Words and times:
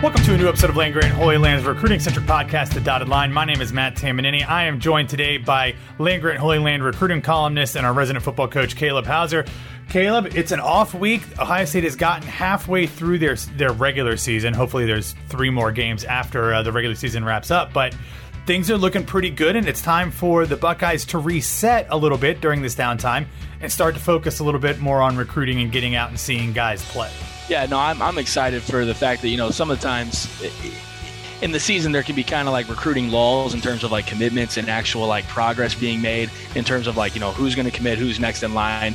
Welcome 0.00 0.22
to 0.22 0.34
a 0.34 0.38
new 0.38 0.48
episode 0.48 0.70
of 0.70 0.76
Land 0.76 0.94
Grant 0.94 1.12
Holy 1.12 1.38
Land's 1.38 1.66
recruiting 1.66 1.98
centric 1.98 2.24
podcast, 2.24 2.72
The 2.72 2.80
Dotted 2.80 3.08
Line. 3.08 3.32
My 3.32 3.44
name 3.44 3.60
is 3.60 3.72
Matt 3.72 3.96
Tamanini. 3.96 4.48
I 4.48 4.66
am 4.66 4.78
joined 4.78 5.08
today 5.08 5.38
by 5.38 5.74
Land 5.98 6.22
Grant 6.22 6.38
Holy 6.38 6.60
Land 6.60 6.84
recruiting 6.84 7.20
columnist 7.20 7.74
and 7.74 7.84
our 7.84 7.92
resident 7.92 8.24
football 8.24 8.46
coach, 8.46 8.76
Caleb 8.76 9.06
Hauser. 9.06 9.44
Caleb, 9.88 10.36
it's 10.36 10.52
an 10.52 10.60
off 10.60 10.94
week. 10.94 11.22
Ohio 11.40 11.64
State 11.64 11.82
has 11.82 11.96
gotten 11.96 12.28
halfway 12.28 12.86
through 12.86 13.18
their 13.18 13.34
their 13.34 13.72
regular 13.72 14.16
season. 14.16 14.54
Hopefully, 14.54 14.86
there's 14.86 15.16
three 15.30 15.50
more 15.50 15.72
games 15.72 16.04
after 16.04 16.54
uh, 16.54 16.62
the 16.62 16.70
regular 16.70 16.94
season 16.94 17.24
wraps 17.24 17.50
up, 17.50 17.72
but 17.72 17.92
things 18.46 18.70
are 18.70 18.78
looking 18.78 19.04
pretty 19.04 19.30
good, 19.30 19.56
and 19.56 19.66
it's 19.66 19.82
time 19.82 20.12
for 20.12 20.46
the 20.46 20.56
Buckeyes 20.56 21.06
to 21.06 21.18
reset 21.18 21.88
a 21.90 21.96
little 21.96 22.18
bit 22.18 22.40
during 22.40 22.62
this 22.62 22.76
downtime 22.76 23.26
and 23.60 23.72
start 23.72 23.96
to 23.96 24.00
focus 24.00 24.38
a 24.38 24.44
little 24.44 24.60
bit 24.60 24.78
more 24.78 25.02
on 25.02 25.16
recruiting 25.16 25.60
and 25.60 25.72
getting 25.72 25.96
out 25.96 26.10
and 26.10 26.20
seeing 26.20 26.52
guys 26.52 26.84
play. 26.84 27.10
Yeah, 27.48 27.64
no, 27.66 27.78
I'm, 27.78 28.02
I'm 28.02 28.18
excited 28.18 28.62
for 28.62 28.84
the 28.84 28.94
fact 28.94 29.22
that, 29.22 29.28
you 29.28 29.38
know, 29.38 29.50
some 29.50 29.70
of 29.70 29.80
the 29.80 29.86
times 29.86 30.28
in 31.40 31.52
the 31.52 31.60
season 31.60 31.92
there 31.92 32.02
can 32.02 32.14
be 32.14 32.24
kind 32.24 32.46
of 32.46 32.52
like 32.52 32.68
recruiting 32.68 33.10
lulls 33.10 33.54
in 33.54 33.60
terms 33.60 33.84
of 33.84 33.92
like 33.92 34.06
commitments 34.06 34.56
and 34.56 34.68
actual 34.68 35.06
like 35.06 35.26
progress 35.28 35.74
being 35.74 36.02
made 36.02 36.30
in 36.54 36.64
terms 36.64 36.86
of 36.86 36.96
like, 36.96 37.14
you 37.14 37.20
know, 37.20 37.32
who's 37.32 37.54
going 37.54 37.64
to 37.64 37.74
commit, 37.74 37.98
who's 37.98 38.20
next 38.20 38.42
in 38.42 38.54
line. 38.54 38.94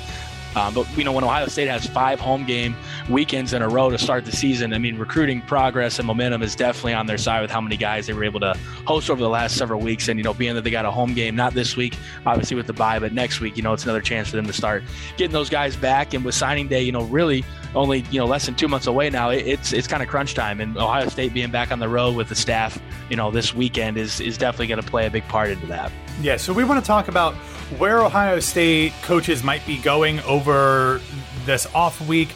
Um, 0.56 0.74
but 0.74 0.88
you 0.98 1.04
know, 1.04 1.12
when 1.12 1.24
Ohio 1.24 1.48
State 1.48 1.68
has 1.68 1.88
five 1.88 2.20
home 2.20 2.46
game 2.46 2.76
weekends 3.09 3.54
in 3.54 3.64
a 3.64 3.68
row 3.68 3.90
to 3.90 3.98
start 3.98 4.24
the 4.26 4.31
season, 4.31 4.72
I 4.74 4.78
mean, 4.78 4.98
recruiting 4.98 5.42
progress 5.42 5.98
and 5.98 6.06
momentum 6.06 6.44
is 6.44 6.56
definitely 6.56 6.94
on 6.94 7.08
their 7.08 7.18
side 7.18 7.42
with 7.42 7.50
how 7.50 7.59
many 7.59 7.76
guys 7.76 8.06
they 8.06 8.14
were 8.14 8.24
able 8.24 8.40
to 8.42 8.56
host 8.86 9.09
over 9.09 9.20
the 9.20 9.30
last 9.30 9.58
several 9.58 9.81
weeks. 9.81 10.09
And 10.09 10.20
you 10.20 10.24
know, 10.24 10.34
being 10.34 10.54
that 10.54 10.64
they 10.64 10.70
got 10.70 10.86
a 10.86 10.92
home 10.92 11.16
game 11.16 11.36
not 11.36 11.56
this 11.56 11.76
week, 11.76 11.98
obviously 12.28 12.56
with 12.56 12.68
the 12.68 12.74
bye, 12.74 13.00
but 13.00 13.14
next 13.14 13.40
week, 13.40 13.58
you 13.58 13.64
know, 13.64 13.74
it's 13.74 13.84
another 13.84 14.02
chance 14.02 14.30
for 14.30 14.36
them 14.36 14.46
to 14.46 14.54
start 14.54 14.84
getting 15.18 15.34
those 15.34 15.50
guys 15.50 15.76
back. 15.76 16.14
And 16.14 16.24
with 16.24 16.36
signing 16.36 16.68
day, 16.68 16.84
you 16.84 16.92
know, 16.92 17.06
really 17.06 17.44
only 17.75 18.02
you 18.11 18.19
know 18.19 18.25
less 18.25 18.45
than 18.45 18.55
two 18.55 18.67
months 18.67 18.88
away 18.88 19.09
now, 19.09 19.29
it's 19.29 19.73
it's 19.73 19.88
kind 19.88 20.03
of 20.03 20.09
crunch 20.09 20.33
time. 20.33 20.59
And 20.61 20.77
Ohio 20.77 21.07
State 21.09 21.33
being 21.33 21.52
back 21.52 21.71
on 21.71 21.79
the 21.79 21.89
road 21.89 22.16
with 22.16 22.29
the 22.29 22.35
staff, 22.35 22.79
you 23.09 23.16
know, 23.16 23.31
this 23.31 23.53
weekend 23.53 23.97
is 23.97 24.19
is 24.19 24.38
definitely 24.38 24.67
going 24.67 24.81
to 24.81 24.89
play 24.89 25.05
a 25.05 25.09
big 25.09 25.27
part 25.27 25.49
into 25.49 25.67
that. 25.67 25.91
Yeah, 26.21 26.38
so 26.38 26.53
we 26.53 26.63
want 26.63 26.83
to 26.83 26.88
talk 26.88 27.07
about 27.07 27.33
where 27.77 28.03
Ohio 28.03 28.39
State 28.39 28.94
coaches 29.01 29.44
might 29.44 29.66
be 29.66 29.77
going 29.77 30.19
over 30.21 31.01
this 31.45 31.66
off 31.73 31.99
week, 32.07 32.29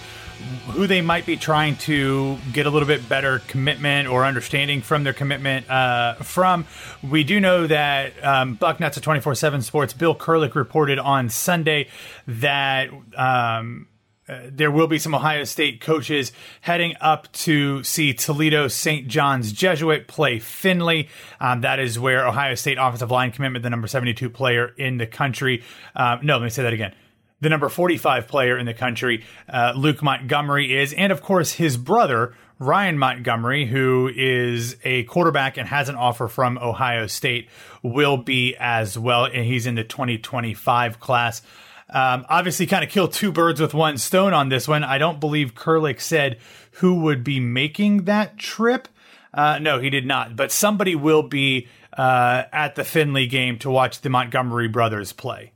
who 0.70 0.88
they 0.88 1.02
might 1.02 1.26
be 1.26 1.38
trying 1.38 1.76
to 1.78 2.38
get 2.54 2.66
a 2.66 2.70
little 2.70 2.88
bit 2.88 3.08
better 3.08 3.40
commitment 3.48 4.08
or 4.08 4.26
understanding 4.26 4.82
from 4.82 5.04
their 5.04 5.14
commitment 5.14 5.70
uh, 5.70 6.16
from. 6.16 6.66
We 7.08 7.24
do 7.24 7.40
know 7.40 7.68
that 7.68 8.14
um, 8.24 8.58
Bucknuts 8.58 8.98
at 8.98 9.04
24 9.04 9.36
7 9.36 9.62
Sports, 9.62 9.94
Bill 9.94 10.16
Kurelic 10.16 10.56
reported 10.56 11.00
on 11.00 11.30
Sunday 11.30 11.88
that. 12.28 12.90
Um, 13.16 13.88
uh, 14.30 14.42
there 14.52 14.72
will 14.72 14.88
be 14.88 15.00
some 15.00 15.16
Ohio 15.16 15.44
State 15.46 15.80
coaches 15.80 16.32
heading 16.62 16.96
up 17.00 17.32
to 17.32 17.84
see 17.84 18.14
Toledo 18.14 18.68
St. 18.68 19.08
John's 19.08 19.54
Jesuit 19.54 20.08
play 20.08 20.40
Findlay. 20.40 21.08
Um, 21.40 21.62
that 21.62 21.80
is 21.80 21.98
where 22.00 22.28
Ohio 22.28 22.56
State 22.56 22.78
offensive 22.80 23.12
line 23.12 23.32
commitment, 23.32 23.64
the 23.64 23.70
number 23.70 23.88
72 23.88 24.30
player 24.30 24.74
in 24.78 24.98
the 24.98 25.08
country. 25.08 25.64
Um, 25.96 26.20
no, 26.24 26.38
let 26.38 26.44
me 26.44 26.50
say 26.50 26.64
that 26.64 26.74
again. 26.74 26.94
The 27.40 27.50
number 27.50 27.70
45 27.70 28.28
player 28.28 28.58
in 28.58 28.66
the 28.66 28.74
country, 28.74 29.24
uh, 29.48 29.74
Luke 29.76 30.02
Montgomery, 30.02 30.76
is, 30.76 30.92
and 30.94 31.12
of 31.12 31.22
course 31.22 31.54
his 31.54 31.78
brother, 31.78 32.34
Ryan 32.60 32.98
Montgomery, 32.98 33.68
who 33.68 34.12
is 34.14 34.76
a 34.84 35.04
quarterback 35.04 35.58
and 35.58 35.68
has 35.68 35.88
an 35.88 35.96
offer 35.96 36.28
from 36.28 36.58
Ohio 36.58 37.06
State, 37.06 37.48
will 37.84 38.18
be 38.18 38.56
as 38.60 38.98
well. 38.98 39.26
And 39.26 39.46
he's 39.46 39.68
in 39.68 39.76
the 39.76 39.84
2025 39.84 41.00
class. 41.00 41.44
Um, 41.90 42.26
obviously, 42.30 42.66
kind 42.66 42.84
of 42.84 42.90
kill 42.90 43.08
two 43.08 43.32
birds 43.32 43.62
with 43.62 43.74
one 43.74 43.98
stone 43.98 44.34
on 44.34 44.50
this 44.50 44.68
one. 44.68 44.84
I 44.84 44.98
don't 44.98 45.20
believe 45.20 45.56
Kurelic 45.56 46.02
said 46.02 46.38
who 46.72 47.02
would 47.02 47.24
be 47.24 47.40
making 47.40 48.04
that 48.04 48.38
trip. 48.38 48.88
Uh, 49.34 49.60
no, 49.60 49.80
he 49.80 49.90
did 49.90 50.06
not. 50.06 50.36
But 50.36 50.52
somebody 50.52 50.96
will 50.96 51.24
be 51.24 51.68
uh, 51.98 52.44
at 52.52 52.76
the 52.76 52.84
Findlay 52.84 53.28
game 53.28 53.58
to 53.60 53.70
watch 53.70 54.02
the 54.02 54.10
Montgomery 54.10 54.68
brothers 54.68 55.14
play. 55.14 55.54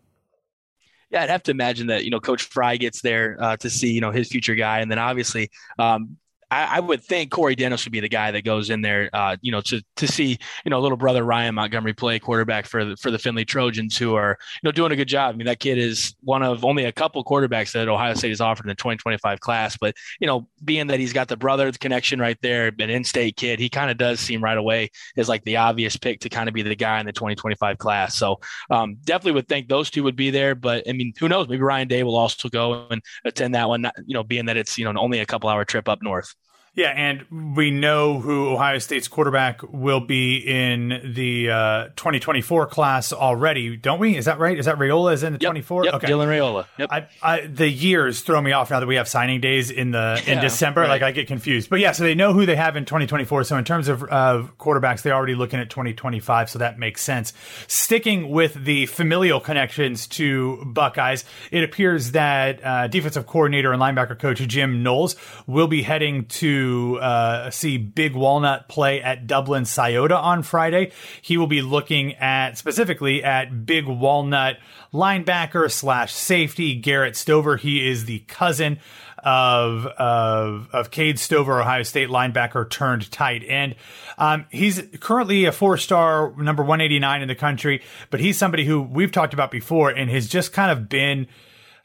Yeah, 1.10 1.24
I'd 1.24 1.30
have 1.30 1.44
to 1.44 1.52
imagine 1.52 1.88
that 1.88 2.06
you 2.06 2.10
know 2.10 2.22
Coach 2.22 2.44
Frye 2.44 2.78
gets 2.78 3.02
there 3.02 3.38
uh, 3.40 3.58
to 3.58 3.70
see 3.70 3.92
you 3.92 4.02
know 4.02 4.12
his 4.12 4.30
future 4.30 4.56
guy, 4.56 4.80
and 4.80 4.90
then 4.90 5.00
obviously 5.00 5.52
um, 5.78 6.18
I, 6.52 6.78
I, 6.78 6.80
would 6.82 7.02
think 7.02 7.32
Corey 7.32 7.56
Dennis 7.56 7.86
would 7.86 7.94
be 7.94 8.02
the 8.02 8.10
guy 8.10 8.32
that 8.32 8.44
goes 8.44 8.70
in 8.70 8.82
there, 8.82 9.10
uh, 9.14 9.38
you 9.42 9.54
know, 9.54 9.62
to 9.62 9.82
to 9.96 10.08
see 10.08 10.38
you 10.66 10.70
know 10.70 10.82
little 10.82 10.98
brother 10.98 11.24
Ryan 11.24 11.56
Montgomery 11.56 11.94
play 11.94 12.20
quarterback 12.20 12.66
for 12.66 12.84
the, 12.84 12.98
for 12.98 13.10
the 13.10 13.18
Findlay 13.18 13.46
Trojans, 13.46 13.98
who 13.98 14.16
are 14.16 14.38
you 14.62 14.68
know 14.68 14.72
doing 14.72 14.92
a 14.92 14.96
good 14.98 15.08
job. 15.08 15.34
I 15.34 15.38
mean, 15.38 15.48
that 15.48 15.60
kid 15.60 15.78
is 15.78 16.14
one 16.22 16.44
of 16.44 16.66
only 16.66 16.84
a 16.84 16.92
couple 16.92 17.24
quarterbacks 17.24 17.72
that 17.72 17.88
Ohio 17.88 18.14
State 18.16 18.30
has 18.30 18.42
offered 18.42 18.66
in 18.66 18.70
the 18.70 18.76
2025 18.76 19.40
class, 19.40 19.78
but 19.78 19.96
you 20.20 20.28
know, 20.28 20.48
being 20.64 20.88
that 20.88 21.00
he's 21.00 21.14
got 21.14 21.30
the 21.30 21.38
brother 21.38 21.72
connection 21.72 22.20
right 22.20 22.38
there, 22.42 22.72
an 22.80 22.90
in-state 22.90 23.38
kid, 23.38 23.60
he 23.60 23.70
kind 23.70 23.90
of 23.90 23.98
does 23.98 24.20
seem 24.20 24.44
right 24.44 24.58
away 24.58 24.90
as 25.16 25.30
like 25.30 25.44
the 25.46 25.56
obvious 25.56 25.96
pick 25.96 26.20
to 26.20 26.30
kind 26.30 26.50
of 26.50 26.54
be 26.54 26.64
the 26.64 26.76
guy 26.76 27.00
in 27.00 27.06
the 27.06 27.14
2025 27.14 27.78
class. 27.78 28.18
So 28.18 28.40
um, 28.70 28.98
definitely 29.06 29.34
would 29.34 29.48
think 29.48 29.70
those 29.70 29.90
two 29.90 30.04
would 30.04 30.18
be 30.18 30.32
there, 30.32 30.54
but 30.54 30.88
I 30.88 30.92
mean, 30.92 31.14
who 31.18 31.30
knows? 31.30 31.48
Maybe 31.48 31.62
Ryan 31.62 31.88
Day 31.88 32.04
will 32.04 32.18
also 32.18 32.50
go 32.50 32.88
and 32.90 33.02
attend 33.24 33.56
that 33.56 33.70
one. 33.70 33.90
You 34.06 34.16
know, 34.16 34.24
being 34.24 34.48
that 34.48 34.58
it's 34.58 34.78
you 34.78 34.92
know 34.92 35.00
only 35.00 35.20
a 35.20 35.26
couple 35.26 35.50
hour 35.50 35.64
trip 35.64 35.88
up 35.88 36.02
north. 36.02 36.36
Yeah, 36.74 36.94
and 36.96 37.56
we 37.58 37.70
know 37.70 38.22
who 38.22 38.48
Ohio 38.48 38.80
State's 38.80 39.10
quarterback 39.10 39.62
will 39.62 40.00
be 40.00 40.38
in 40.38 41.12
the 41.14 41.50
uh, 41.50 41.88
2024 41.98 42.68
class 42.68 43.12
already, 43.12 43.76
don't 43.76 44.00
we? 44.00 44.16
Is 44.16 44.24
that 44.24 44.40
right? 44.40 44.58
Is 44.58 44.68
that 44.68 44.78
Raiola 44.78 45.12
is 45.12 45.24
in 45.24 45.34
the 45.34 45.40
yep, 45.40 45.50
24? 45.50 45.86
Yep, 45.86 45.94
okay. 45.96 46.08
Dylan 46.08 46.28
Raiola. 46.28 46.66
Yep. 46.78 46.90
I, 46.90 47.08
I, 47.22 47.42
the 47.46 47.68
years 47.68 48.22
throw 48.22 48.42
me 48.42 48.54
off 48.54 48.72
now 48.72 48.80
that 48.80 48.86
we 48.86 48.96
have 48.96 49.10
signing 49.10 49.42
days 49.42 49.70
in 49.70 49.92
the 49.92 50.24
in 50.26 50.40
December. 50.40 50.82
Right. 50.82 50.90
Like 50.90 51.02
I 51.02 51.12
get 51.12 51.28
confused. 51.28 51.70
But 51.70 51.82
yeah, 51.82 51.92
so 51.92 52.04
they 52.04 52.16
know 52.16 52.32
who 52.32 52.46
they 52.46 52.56
have 52.56 52.78
in 52.78 52.86
2024. 52.86 53.44
So 53.44 53.58
in 53.58 53.66
terms 53.66 53.90
of 53.90 54.04
uh, 54.04 54.48
quarterbacks, 54.58 55.02
they're 55.02 55.14
already 55.14 55.36
looking 55.36 55.60
at 55.60 55.70
2025. 55.70 56.52
So 56.52 56.60
that 56.60 56.80
makes 56.80 57.02
sense. 57.02 57.34
Sticking 57.68 58.30
with 58.30 58.54
the 58.54 58.86
familial 58.86 59.42
connections 59.42 60.08
to 60.08 60.64
Buckeyes, 60.68 61.26
it 61.52 61.66
appears 61.66 62.12
that 62.12 62.64
uh, 62.64 62.88
defensive 62.88 63.28
coordinator 63.28 63.74
and 63.74 63.82
linebacker 63.82 64.18
coach 64.18 64.38
Jim 64.48 64.84
Knowles 64.84 65.18
will 65.48 65.68
be 65.68 65.82
heading 65.82 66.24
to 66.28 66.61
uh, 66.98 67.50
see 67.52 67.78
Big 67.78 68.16
Walnut 68.16 68.68
play 68.68 69.02
at 69.02 69.28
Dublin 69.28 69.66
Scioto 69.66 70.16
on 70.16 70.44
Friday. 70.44 70.92
He 71.22 71.38
will 71.38 71.48
be 71.48 71.62
looking 71.62 72.16
at 72.16 72.58
specifically 72.58 73.24
at 73.24 73.66
Big 73.66 73.88
Walnut 73.88 74.58
linebacker 74.94 75.72
slash 75.72 76.14
safety 76.14 76.76
Garrett 76.76 77.16
Stover. 77.16 77.58
He 77.58 77.88
is 77.88 78.06
the 78.06 78.20
cousin 78.20 78.80
of 79.24 79.86
of 79.86 80.68
of 80.74 80.92
Cade 80.92 81.20
Stover, 81.20 81.62
Ohio 81.62 81.84
State 81.84 82.10
linebacker 82.10 82.70
turned 82.70 83.12
tight 83.12 83.44
end. 83.48 83.76
Um, 84.18 84.46
he's 84.50 84.82
currently 85.00 85.46
a 85.46 85.52
four 85.52 85.78
star, 85.78 86.34
number 86.38 86.64
one 86.64 86.82
eighty 86.82 87.00
nine 87.00 87.22
in 87.22 87.28
the 87.28 87.36
country, 87.36 87.82
but 88.10 88.20
he's 88.20 88.38
somebody 88.38 88.66
who 88.66 88.82
we've 88.82 89.12
talked 89.12 89.34
about 89.34 89.52
before 89.52 89.90
and 89.90 90.10
has 90.10 90.28
just 90.28 90.54
kind 90.54 90.72
of 90.72 90.90
been. 90.90 91.28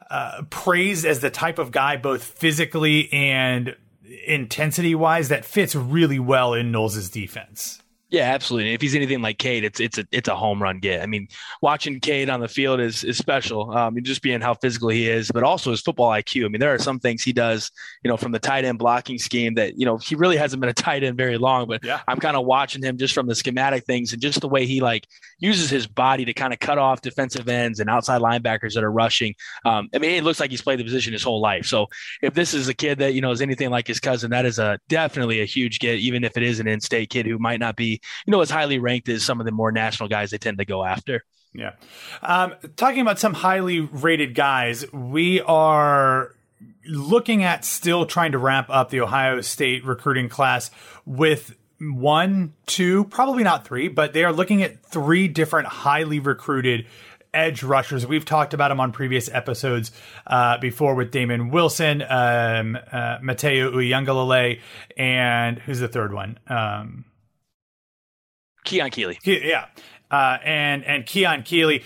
Uh, 0.08 0.42
praised 0.50 1.04
as 1.04 1.18
the 1.18 1.30
type 1.30 1.58
of 1.58 1.72
guy, 1.72 1.96
both 1.96 2.22
physically 2.22 3.12
and 3.12 3.74
intensity 4.26 4.94
wise 4.94 5.28
that 5.28 5.44
fits 5.44 5.74
really 5.74 6.18
well 6.18 6.54
in 6.54 6.72
Knowles' 6.72 7.08
defense. 7.10 7.82
Yeah, 8.08 8.32
absolutely. 8.32 8.72
if 8.72 8.80
he's 8.80 8.94
anything 8.94 9.20
like 9.20 9.38
Cade, 9.38 9.64
it's 9.64 9.80
it's 9.80 9.98
a 9.98 10.06
it's 10.12 10.28
a 10.28 10.36
home 10.36 10.62
run 10.62 10.78
get. 10.78 11.02
I 11.02 11.06
mean, 11.06 11.26
watching 11.60 11.98
Cade 11.98 12.30
on 12.30 12.38
the 12.38 12.46
field 12.46 12.78
is 12.78 13.02
is 13.02 13.18
special. 13.18 13.72
Um, 13.76 14.00
just 14.04 14.22
being 14.22 14.40
how 14.40 14.54
physical 14.54 14.90
he 14.90 15.08
is, 15.10 15.32
but 15.32 15.42
also 15.42 15.72
his 15.72 15.80
football 15.80 16.10
IQ. 16.10 16.44
I 16.44 16.48
mean, 16.48 16.60
there 16.60 16.72
are 16.72 16.78
some 16.78 17.00
things 17.00 17.24
he 17.24 17.32
does, 17.32 17.72
you 18.04 18.08
know, 18.08 18.16
from 18.16 18.30
the 18.30 18.38
tight 18.38 18.64
end 18.64 18.78
blocking 18.78 19.18
scheme 19.18 19.54
that 19.54 19.76
you 19.76 19.84
know 19.84 19.96
he 19.96 20.14
really 20.14 20.36
hasn't 20.36 20.60
been 20.60 20.70
a 20.70 20.72
tight 20.88 21.02
end 21.02 21.16
very 21.16 21.36
long. 21.36 21.66
But 21.66 21.84
yeah. 21.84 22.00
I'm 22.06 22.20
kind 22.20 22.36
of 22.36 22.46
watching 22.46 22.80
him 22.80 22.96
just 22.96 23.12
from 23.12 23.26
the 23.26 23.34
schematic 23.34 23.84
things 23.84 24.12
and 24.12 24.22
just 24.22 24.40
the 24.40 24.48
way 24.48 24.66
he 24.66 24.80
like 24.80 25.08
uses 25.38 25.70
his 25.70 25.86
body 25.86 26.24
to 26.24 26.32
kind 26.32 26.52
of 26.52 26.58
cut 26.58 26.78
off 26.78 27.00
defensive 27.02 27.48
ends 27.48 27.80
and 27.80 27.90
outside 27.90 28.20
linebackers 28.20 28.74
that 28.74 28.84
are 28.84 28.92
rushing. 28.92 29.34
Um, 29.64 29.88
I 29.94 29.98
mean, 29.98 30.12
it 30.12 30.24
looks 30.24 30.40
like 30.40 30.50
he's 30.50 30.62
played 30.62 30.78
the 30.78 30.84
position 30.84 31.12
his 31.12 31.22
whole 31.22 31.40
life. 31.40 31.66
So 31.66 31.86
if 32.22 32.34
this 32.34 32.54
is 32.54 32.68
a 32.68 32.74
kid 32.74 32.98
that 32.98 33.14
you 33.14 33.20
know 33.20 33.30
is 33.30 33.42
anything 33.42 33.70
like 33.70 33.86
his 33.86 34.00
cousin, 34.00 34.30
that 34.30 34.46
is 34.46 34.58
a 34.58 34.78
definitely 34.88 35.40
a 35.40 35.44
huge 35.44 35.78
get, 35.78 35.98
even 35.98 36.24
if 36.24 36.36
it 36.36 36.42
is 36.42 36.60
an 36.60 36.66
in-state 36.66 37.10
kid 37.10 37.26
who 37.26 37.38
might 37.38 37.60
not 37.60 37.76
be 37.76 38.00
you 38.26 38.30
know, 38.30 38.40
as 38.40 38.50
highly 38.50 38.78
ranked 38.78 39.08
as 39.08 39.24
some 39.24 39.40
of 39.40 39.46
the 39.46 39.52
more 39.52 39.72
national 39.72 40.08
guys 40.08 40.30
they 40.30 40.38
tend 40.38 40.58
to 40.58 40.64
go 40.64 40.84
after. 40.84 41.22
Yeah. 41.52 41.72
Um, 42.22 42.54
talking 42.76 43.00
about 43.00 43.18
some 43.18 43.34
highly 43.34 43.80
rated 43.80 44.34
guys, 44.34 44.90
we 44.92 45.40
are 45.42 46.34
looking 46.86 47.42
at 47.44 47.64
still 47.64 48.06
trying 48.06 48.32
to 48.32 48.38
ramp 48.38 48.68
up 48.70 48.90
the 48.90 49.00
Ohio 49.00 49.40
State 49.40 49.84
recruiting 49.84 50.28
class 50.28 50.70
with 51.04 51.56
one, 51.78 52.54
two, 52.66 53.04
probably 53.04 53.44
not 53.44 53.66
three, 53.66 53.88
but 53.88 54.12
they 54.12 54.24
are 54.24 54.32
looking 54.32 54.62
at 54.62 54.82
three 54.82 55.28
different 55.28 55.68
highly 55.68 56.20
recruited 56.20 56.86
edge 57.34 57.62
rushers. 57.62 58.06
We've 58.06 58.24
talked 58.24 58.54
about 58.54 58.68
them 58.68 58.80
on 58.80 58.92
previous 58.92 59.28
episodes 59.30 59.92
uh, 60.26 60.58
before 60.58 60.94
with 60.94 61.10
Damon 61.10 61.50
Wilson, 61.50 62.02
um, 62.02 62.76
uh, 62.90 63.18
Matayo 63.18 63.72
Uiagalelei, 63.72 64.60
and 64.96 65.58
who's 65.58 65.80
the 65.80 65.88
third 65.88 66.14
one? 66.14 66.38
Um, 66.48 67.04
Keon 68.64 68.90
Keeley. 68.90 69.18
Yeah. 69.24 69.66
Uh, 70.10 70.38
and 70.44 70.84
and 70.84 71.04
Keon 71.04 71.42
Keeley. 71.42 71.84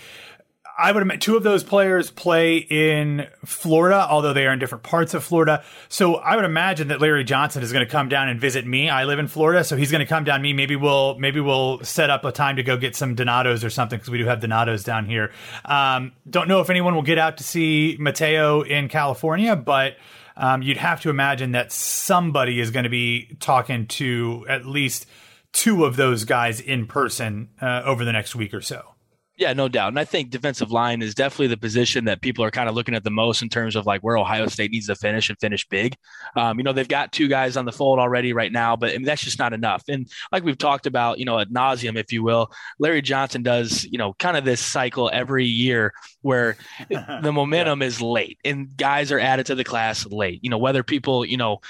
I 0.80 0.92
would 0.92 1.02
admit 1.02 1.20
two 1.20 1.36
of 1.36 1.42
those 1.42 1.62
players 1.62 2.10
play 2.10 2.56
in 2.56 3.26
Florida, 3.44 4.06
although 4.08 4.32
they 4.32 4.46
are 4.46 4.52
in 4.52 4.58
different 4.58 4.82
parts 4.82 5.12
of 5.12 5.22
Florida. 5.22 5.62
So 5.90 6.14
I 6.14 6.36
would 6.36 6.46
imagine 6.46 6.88
that 6.88 7.02
Larry 7.02 7.22
Johnson 7.22 7.62
is 7.62 7.70
going 7.70 7.84
to 7.84 7.90
come 7.90 8.08
down 8.08 8.30
and 8.30 8.40
visit 8.40 8.66
me. 8.66 8.88
I 8.88 9.04
live 9.04 9.18
in 9.18 9.28
Florida, 9.28 9.62
so 9.62 9.76
he's 9.76 9.90
going 9.90 10.00
to 10.00 10.06
come 10.06 10.24
down 10.24 10.40
me. 10.40 10.54
Maybe 10.54 10.76
we'll 10.76 11.18
maybe 11.18 11.38
we'll 11.38 11.84
set 11.84 12.08
up 12.08 12.24
a 12.24 12.32
time 12.32 12.56
to 12.56 12.62
go 12.62 12.78
get 12.78 12.96
some 12.96 13.14
Donatos 13.14 13.62
or 13.62 13.68
something 13.68 13.98
because 13.98 14.10
we 14.10 14.16
do 14.16 14.24
have 14.24 14.40
Donatos 14.40 14.82
down 14.82 15.04
here. 15.04 15.32
Um, 15.66 16.12
don't 16.28 16.48
know 16.48 16.60
if 16.60 16.70
anyone 16.70 16.94
will 16.94 17.02
get 17.02 17.18
out 17.18 17.36
to 17.36 17.44
see 17.44 17.98
Mateo 18.00 18.62
in 18.62 18.88
California, 18.88 19.56
but 19.56 19.96
um, 20.36 20.62
you'd 20.62 20.78
have 20.78 21.02
to 21.02 21.10
imagine 21.10 21.52
that 21.52 21.72
somebody 21.72 22.58
is 22.58 22.70
going 22.70 22.84
to 22.84 22.90
be 22.90 23.36
talking 23.38 23.86
to 23.88 24.46
at 24.48 24.64
least 24.64 25.04
two 25.52 25.84
of 25.84 25.96
those 25.96 26.24
guys 26.24 26.58
in 26.58 26.86
person 26.86 27.50
uh, 27.60 27.82
over 27.84 28.06
the 28.06 28.12
next 28.12 28.34
week 28.34 28.54
or 28.54 28.62
so. 28.62 28.94
Yeah, 29.40 29.54
no 29.54 29.68
doubt. 29.68 29.88
And 29.88 29.98
I 29.98 30.04
think 30.04 30.28
defensive 30.28 30.70
line 30.70 31.00
is 31.00 31.14
definitely 31.14 31.46
the 31.46 31.56
position 31.56 32.04
that 32.04 32.20
people 32.20 32.44
are 32.44 32.50
kind 32.50 32.68
of 32.68 32.74
looking 32.74 32.94
at 32.94 33.04
the 33.04 33.10
most 33.10 33.40
in 33.40 33.48
terms 33.48 33.74
of 33.74 33.86
like 33.86 34.02
where 34.02 34.18
Ohio 34.18 34.46
State 34.48 34.70
needs 34.70 34.88
to 34.88 34.94
finish 34.94 35.30
and 35.30 35.40
finish 35.40 35.66
big. 35.66 35.96
Um, 36.36 36.58
you 36.58 36.62
know, 36.62 36.74
they've 36.74 36.86
got 36.86 37.10
two 37.10 37.26
guys 37.26 37.56
on 37.56 37.64
the 37.64 37.72
fold 37.72 37.98
already 37.98 38.34
right 38.34 38.52
now, 38.52 38.76
but 38.76 38.90
I 38.90 38.98
mean, 38.98 39.04
that's 39.04 39.22
just 39.22 39.38
not 39.38 39.54
enough. 39.54 39.82
And 39.88 40.10
like 40.30 40.44
we've 40.44 40.58
talked 40.58 40.86
about, 40.86 41.18
you 41.18 41.24
know, 41.24 41.38
ad 41.38 41.48
nauseum, 41.48 41.96
if 41.96 42.12
you 42.12 42.22
will, 42.22 42.52
Larry 42.78 43.00
Johnson 43.00 43.42
does, 43.42 43.86
you 43.86 43.96
know, 43.96 44.12
kind 44.12 44.36
of 44.36 44.44
this 44.44 44.60
cycle 44.60 45.08
every 45.10 45.46
year 45.46 45.94
where 46.20 46.58
the 46.90 47.32
momentum 47.32 47.80
yeah. 47.80 47.86
is 47.86 48.02
late 48.02 48.38
and 48.44 48.76
guys 48.76 49.10
are 49.10 49.18
added 49.18 49.46
to 49.46 49.54
the 49.54 49.64
class 49.64 50.04
late. 50.04 50.40
You 50.44 50.50
know, 50.50 50.58
whether 50.58 50.82
people, 50.82 51.24
you 51.24 51.38
know, 51.38 51.60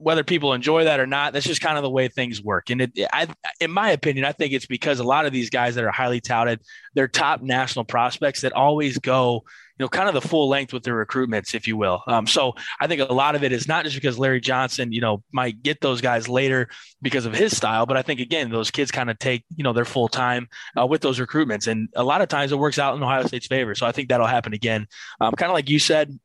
whether 0.00 0.24
people 0.24 0.52
enjoy 0.52 0.82
that 0.82 0.98
or 0.98 1.06
not, 1.06 1.32
that's 1.32 1.46
just 1.46 1.60
kind 1.60 1.76
of 1.76 1.84
the 1.84 1.90
way 1.90 2.08
things 2.08 2.42
work. 2.42 2.70
And 2.70 2.80
it, 2.80 2.90
I, 3.12 3.28
in 3.60 3.70
my 3.70 3.92
opinion, 3.92 4.24
I 4.24 4.32
think 4.32 4.52
it's 4.52 4.66
because 4.66 4.98
a 4.98 5.04
lot 5.04 5.26
of 5.26 5.32
these 5.32 5.48
guys 5.48 5.76
that 5.76 5.84
are 5.84 5.92
highly 5.92 6.20
touted, 6.20 6.60
they're 6.94 7.06
top 7.20 7.42
national 7.42 7.84
prospects 7.84 8.40
that 8.40 8.52
always 8.52 8.98
go, 8.98 9.44
you 9.78 9.84
know, 9.84 9.88
kind 9.88 10.08
of 10.08 10.14
the 10.14 10.26
full 10.26 10.48
length 10.48 10.72
with 10.72 10.82
their 10.82 11.04
recruitments, 11.04 11.54
if 11.54 11.68
you 11.68 11.76
will. 11.76 12.02
Um, 12.06 12.26
so 12.26 12.54
I 12.80 12.86
think 12.86 13.00
a 13.02 13.12
lot 13.12 13.34
of 13.34 13.44
it 13.44 13.52
is 13.52 13.68
not 13.68 13.84
just 13.84 13.94
because 13.94 14.18
Larry 14.18 14.40
Johnson, 14.40 14.92
you 14.92 15.00
know, 15.00 15.22
might 15.32 15.62
get 15.62 15.80
those 15.80 16.00
guys 16.00 16.28
later 16.28 16.68
because 17.02 17.26
of 17.26 17.34
his 17.34 17.56
style, 17.56 17.86
but 17.86 17.96
I 17.96 18.02
think 18.02 18.20
again 18.20 18.50
those 18.50 18.70
kids 18.70 18.90
kind 18.90 19.10
of 19.10 19.18
take 19.18 19.44
you 19.54 19.64
know 19.64 19.72
their 19.72 19.84
full 19.84 20.08
time 20.08 20.48
uh, 20.78 20.86
with 20.86 21.02
those 21.02 21.18
recruitments, 21.18 21.66
and 21.66 21.88
a 21.94 22.04
lot 22.04 22.22
of 22.22 22.28
times 22.28 22.52
it 22.52 22.58
works 22.58 22.78
out 22.78 22.96
in 22.96 23.02
Ohio 23.02 23.26
State's 23.26 23.46
favor. 23.46 23.74
So 23.74 23.86
I 23.86 23.92
think 23.92 24.08
that'll 24.08 24.26
happen 24.26 24.54
again. 24.54 24.86
Um, 25.20 25.32
kind 25.34 25.50
of 25.50 25.54
like 25.54 25.68
you 25.68 25.78
said, 25.78 26.18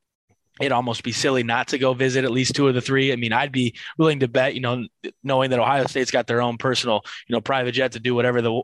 it'd 0.59 0.71
almost 0.71 1.03
be 1.03 1.11
silly 1.11 1.43
not 1.43 1.67
to 1.69 1.77
go 1.77 1.93
visit 1.93 2.23
at 2.23 2.31
least 2.31 2.55
two 2.55 2.67
of 2.67 2.73
the 2.73 2.81
three. 2.81 3.11
I 3.11 3.17
mean, 3.17 3.33
I'd 3.33 3.51
be 3.51 3.75
willing 3.97 4.21
to 4.21 4.27
bet, 4.27 4.55
you 4.55 4.61
know, 4.61 4.85
knowing 5.23 5.49
that 5.49 5.59
Ohio 5.59 5.85
State's 5.85 6.11
got 6.11 6.27
their 6.27 6.41
own 6.41 6.57
personal, 6.57 7.01
you 7.27 7.33
know, 7.33 7.41
private 7.41 7.73
jet 7.73 7.91
to 7.93 7.99
do 7.99 8.15
whatever 8.15 8.41
the 8.41 8.61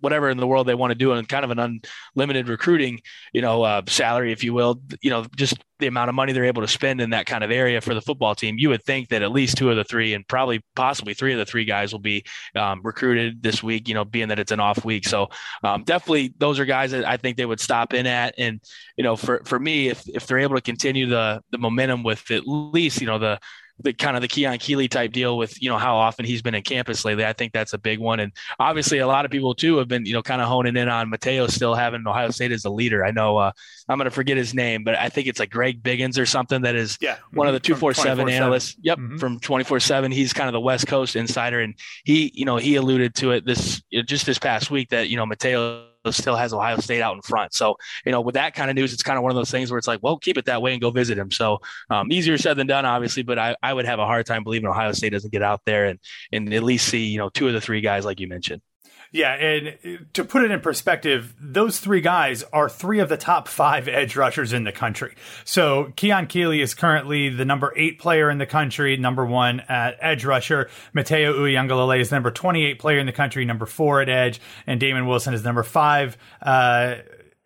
whatever 0.00 0.30
in 0.30 0.38
the 0.38 0.46
world 0.46 0.66
they 0.66 0.74
want 0.74 0.90
to 0.90 0.94
do, 0.94 1.12
and 1.12 1.28
kind 1.28 1.44
of 1.44 1.50
an 1.50 1.82
unlimited 2.16 2.48
recruiting, 2.48 3.00
you 3.32 3.42
know, 3.42 3.62
uh, 3.62 3.82
salary, 3.86 4.32
if 4.32 4.42
you 4.42 4.54
will, 4.54 4.80
you 5.02 5.10
know, 5.10 5.26
just 5.36 5.56
the 5.78 5.86
amount 5.86 6.08
of 6.08 6.14
money 6.14 6.32
they're 6.32 6.44
able 6.44 6.62
to 6.62 6.68
spend 6.68 7.00
in 7.00 7.10
that 7.10 7.26
kind 7.26 7.42
of 7.42 7.50
area 7.50 7.80
for 7.80 7.94
the 7.94 8.00
football 8.00 8.34
team, 8.34 8.56
you 8.58 8.68
would 8.68 8.84
think 8.84 9.08
that 9.08 9.22
at 9.22 9.32
least 9.32 9.56
two 9.56 9.70
of 9.70 9.76
the 9.76 9.84
three, 9.84 10.14
and 10.14 10.26
probably 10.28 10.62
possibly 10.76 11.14
three 11.14 11.32
of 11.32 11.38
the 11.38 11.44
three 11.44 11.64
guys 11.64 11.92
will 11.92 12.00
be 12.00 12.24
um, 12.54 12.80
recruited 12.82 13.42
this 13.42 13.62
week. 13.62 13.88
You 13.88 13.94
know, 13.94 14.04
being 14.04 14.28
that 14.28 14.38
it's 14.38 14.52
an 14.52 14.60
off 14.60 14.84
week, 14.84 15.06
so 15.06 15.28
um, 15.62 15.84
definitely 15.84 16.32
those 16.38 16.58
are 16.58 16.64
guys 16.64 16.92
that 16.92 17.04
I 17.04 17.16
think 17.16 17.36
they 17.36 17.46
would 17.46 17.60
stop 17.60 17.94
in 17.94 18.06
at. 18.06 18.34
And 18.38 18.60
you 18.96 19.04
know, 19.04 19.16
for 19.16 19.42
for 19.44 19.58
me, 19.58 19.88
if 19.88 20.08
if 20.08 20.26
they're 20.26 20.38
able 20.38 20.56
to 20.56 20.62
continue 20.62 21.06
the 21.06 21.42
the 21.50 21.58
momentum 21.58 22.02
with 22.02 22.30
at 22.30 22.46
least 22.46 23.00
you 23.00 23.06
know 23.06 23.18
the 23.18 23.38
the 23.80 23.92
kind 23.92 24.16
of 24.16 24.22
the 24.22 24.28
Keon 24.28 24.58
Keeley 24.58 24.88
type 24.88 25.12
deal 25.12 25.36
with 25.36 25.60
you 25.60 25.68
know 25.68 25.78
how 25.78 25.96
often 25.96 26.24
he's 26.24 26.42
been 26.42 26.54
in 26.54 26.62
campus 26.62 27.04
lately. 27.04 27.24
I 27.24 27.32
think 27.32 27.52
that's 27.52 27.72
a 27.72 27.78
big 27.78 27.98
one, 27.98 28.20
and 28.20 28.32
obviously 28.58 28.98
a 28.98 29.06
lot 29.06 29.24
of 29.24 29.30
people 29.30 29.54
too 29.54 29.78
have 29.78 29.88
been 29.88 30.06
you 30.06 30.12
know 30.12 30.22
kind 30.22 30.40
of 30.40 30.48
honing 30.48 30.76
in 30.76 30.88
on 30.88 31.10
Mateo 31.10 31.46
still 31.48 31.74
having 31.74 32.06
Ohio 32.06 32.30
State 32.30 32.52
as 32.52 32.64
a 32.64 32.70
leader. 32.70 33.04
I 33.04 33.10
know 33.10 33.36
uh, 33.36 33.52
I'm 33.88 33.98
going 33.98 34.06
to 34.06 34.14
forget 34.14 34.36
his 34.36 34.54
name, 34.54 34.84
but 34.84 34.96
I 34.96 35.08
think 35.08 35.26
it's 35.26 35.40
like 35.40 35.50
Greg 35.50 35.82
Biggins 35.82 36.18
or 36.18 36.26
something 36.26 36.62
that 36.62 36.76
is 36.76 36.96
yeah. 37.00 37.16
one 37.32 37.48
of 37.48 37.52
the 37.52 37.60
two 37.60 37.74
four 37.74 37.94
seven 37.94 38.28
analysts. 38.28 38.76
Yep, 38.82 38.98
mm-hmm. 38.98 39.16
from 39.16 39.40
twenty 39.40 39.64
four 39.64 39.80
seven. 39.80 40.12
He's 40.12 40.32
kind 40.32 40.48
of 40.48 40.52
the 40.52 40.60
West 40.60 40.86
Coast 40.86 41.16
insider, 41.16 41.60
and 41.60 41.74
he 42.04 42.30
you 42.34 42.44
know 42.44 42.56
he 42.56 42.76
alluded 42.76 43.14
to 43.16 43.32
it 43.32 43.44
this 43.44 43.82
just 44.06 44.26
this 44.26 44.38
past 44.38 44.70
week 44.70 44.90
that 44.90 45.08
you 45.08 45.16
know 45.16 45.26
Mateo 45.26 45.86
still 46.12 46.36
has 46.36 46.52
Ohio 46.52 46.78
State 46.78 47.00
out 47.00 47.14
in 47.14 47.22
front. 47.22 47.54
So, 47.54 47.76
you 48.04 48.12
know, 48.12 48.20
with 48.20 48.34
that 48.34 48.54
kind 48.54 48.70
of 48.70 48.76
news, 48.76 48.92
it's 48.92 49.02
kind 49.02 49.16
of 49.16 49.22
one 49.22 49.30
of 49.30 49.36
those 49.36 49.50
things 49.50 49.70
where 49.70 49.78
it's 49.78 49.88
like, 49.88 50.02
well, 50.02 50.18
keep 50.18 50.38
it 50.38 50.44
that 50.46 50.62
way 50.62 50.72
and 50.72 50.80
go 50.80 50.90
visit 50.90 51.18
him. 51.18 51.30
So, 51.30 51.58
um, 51.90 52.10
easier 52.12 52.38
said 52.38 52.56
than 52.56 52.66
done, 52.66 52.84
obviously, 52.84 53.22
but 53.22 53.38
I, 53.38 53.56
I 53.62 53.72
would 53.72 53.86
have 53.86 53.98
a 53.98 54.06
hard 54.06 54.26
time 54.26 54.44
believing 54.44 54.68
Ohio 54.68 54.92
State 54.92 55.10
doesn't 55.10 55.32
get 55.32 55.42
out 55.42 55.60
there 55.64 55.86
and, 55.86 55.98
and 56.32 56.52
at 56.52 56.62
least 56.62 56.88
see, 56.88 57.06
you 57.06 57.18
know, 57.18 57.28
two 57.28 57.46
of 57.48 57.54
the 57.54 57.60
three 57.60 57.80
guys 57.80 58.04
like 58.04 58.20
you 58.20 58.28
mentioned. 58.28 58.62
Yeah, 59.14 59.34
and 59.34 60.08
to 60.14 60.24
put 60.24 60.42
it 60.42 60.50
in 60.50 60.58
perspective, 60.58 61.36
those 61.40 61.78
three 61.78 62.00
guys 62.00 62.42
are 62.52 62.68
three 62.68 62.98
of 62.98 63.08
the 63.08 63.16
top 63.16 63.46
five 63.46 63.86
edge 63.86 64.16
rushers 64.16 64.52
in 64.52 64.64
the 64.64 64.72
country. 64.72 65.14
So 65.44 65.92
Keon 65.94 66.26
Keeley 66.26 66.60
is 66.60 66.74
currently 66.74 67.28
the 67.28 67.44
number 67.44 67.72
eight 67.76 68.00
player 68.00 68.28
in 68.28 68.38
the 68.38 68.44
country, 68.46 68.96
number 68.96 69.24
one 69.24 69.60
at 69.68 69.96
edge 70.00 70.24
rusher. 70.24 70.68
Mateo 70.92 71.32
Uiagalelei 71.32 72.00
is 72.00 72.10
number 72.10 72.32
28 72.32 72.80
player 72.80 72.98
in 72.98 73.06
the 73.06 73.12
country, 73.12 73.44
number 73.44 73.66
four 73.66 74.02
at 74.02 74.08
edge. 74.08 74.40
And 74.66 74.80
Damon 74.80 75.06
Wilson 75.06 75.32
is 75.32 75.44
number 75.44 75.62
five 75.62 76.16
uh, 76.42 76.96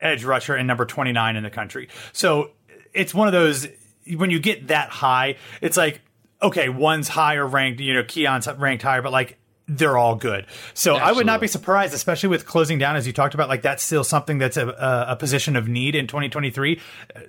edge 0.01 0.25
rusher 0.25 0.55
and 0.55 0.67
number 0.67 0.87
29 0.87 1.37
in 1.37 1.43
the 1.43 1.51
country. 1.51 1.91
So 2.15 2.53
it's 2.95 3.13
one 3.13 3.29
of 3.29 3.33
those, 3.33 3.69
when 4.17 4.31
you 4.31 4.41
get 4.41 4.69
that 4.69 4.89
high, 4.89 5.37
it's 5.61 5.77
like, 5.77 6.01
okay, 6.41 6.71
one's 6.71 7.09
higher 7.09 7.47
ranked, 7.47 7.79
you 7.81 7.93
know, 7.93 8.05
Keon's 8.05 8.49
ranked 8.57 8.85
higher, 8.85 9.03
but 9.03 9.13
like 9.13 9.39
they're 9.69 9.99
all 9.99 10.15
good. 10.15 10.47
So 10.73 10.93
Absolutely. 10.93 11.01
I 11.01 11.13
would 11.13 11.27
not 11.27 11.41
be 11.43 11.47
surprised, 11.47 11.93
especially 11.93 12.31
with 12.31 12.47
closing 12.47 12.79
down, 12.79 12.97
as 12.97 13.07
you 13.07 13.13
talked 13.13 13.35
about, 13.35 13.51
like 13.51 13.61
that's 13.61 13.83
still 13.83 14.03
something 14.03 14.39
that's 14.39 14.57
a, 14.57 14.69
a, 15.09 15.17
position 15.17 15.57
of 15.57 15.69
need 15.69 15.95
in 15.95 16.07
2023. 16.07 16.81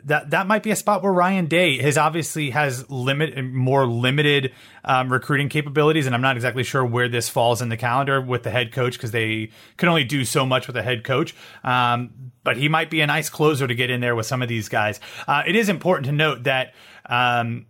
That 0.06 0.30
that 0.30 0.48
might 0.48 0.64
be 0.64 0.72
a 0.72 0.76
spot 0.76 1.04
where 1.04 1.12
Ryan 1.12 1.48
Day 1.48 1.78
has 1.80 1.98
obviously 1.98 2.52
has 2.52 2.90
limit 2.90 3.44
more 3.44 3.86
limited 3.86 4.54
um, 4.86 5.12
recruiting 5.12 5.50
capabilities, 5.50 6.06
and 6.06 6.16
I'm 6.16 6.22
not 6.22 6.38
exactly 6.38 6.64
sure 6.64 6.86
where 6.86 7.10
this 7.10 7.28
falls 7.28 7.62
in 7.62 7.68
the 7.68 7.78
calendar 7.78 8.22
with 8.22 8.44
the 8.44 8.52
head 8.52 8.72
coach 8.72 8.94
because 8.94 9.12
they 9.12 9.52
can 9.76 9.90
only 9.90 10.06
do 10.06 10.24
so 10.24 10.46
much 10.46 10.66
with 10.66 10.78
a 10.78 10.82
head 10.82 11.04
coach. 11.04 11.36
Um, 11.64 12.32
but 12.46 12.56
he 12.56 12.70
might 12.70 12.90
be 12.90 13.02
a 13.02 13.08
nice 13.08 13.30
closer 13.30 13.68
to 13.68 13.76
get 13.76 13.90
in 13.90 14.00
there 14.00 14.16
with 14.16 14.26
some 14.26 14.42
of 14.42 14.48
these 14.48 14.70
guys. 14.70 15.02
Uh, 15.28 15.44
it 15.46 15.56
is 15.58 15.68
important 15.68 16.06
to 16.06 16.14
note 16.14 16.44
that. 16.44 16.74
Um, 17.06 17.66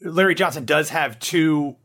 Larry 0.00 0.34
Johnson 0.34 0.66
does 0.66 0.90
have 0.90 1.18
two 1.18 1.76